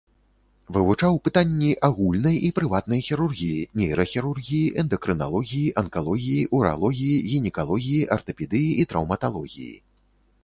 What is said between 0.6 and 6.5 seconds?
Вывучаў пытанні агульнай і прыватнай хірургіі, нейрахірургіі, эндакрыналогіі, анкалогіі,